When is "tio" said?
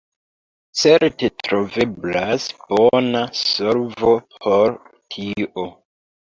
5.17-5.69